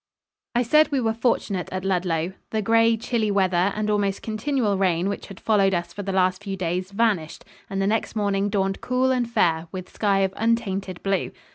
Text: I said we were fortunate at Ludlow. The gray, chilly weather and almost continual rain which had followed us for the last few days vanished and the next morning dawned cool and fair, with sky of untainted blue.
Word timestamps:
I 0.55 0.63
said 0.63 0.91
we 0.91 0.99
were 0.99 1.13
fortunate 1.13 1.69
at 1.71 1.85
Ludlow. 1.85 2.33
The 2.49 2.63
gray, 2.63 2.97
chilly 2.97 3.29
weather 3.29 3.71
and 3.75 3.87
almost 3.87 4.23
continual 4.23 4.75
rain 4.75 5.09
which 5.09 5.27
had 5.27 5.39
followed 5.39 5.75
us 5.75 5.93
for 5.93 6.01
the 6.01 6.11
last 6.11 6.43
few 6.43 6.57
days 6.57 6.89
vanished 6.89 7.45
and 7.69 7.79
the 7.79 7.85
next 7.85 8.15
morning 8.15 8.49
dawned 8.49 8.81
cool 8.81 9.11
and 9.11 9.29
fair, 9.29 9.67
with 9.71 9.93
sky 9.93 10.21
of 10.21 10.33
untainted 10.37 11.03
blue. 11.03 11.29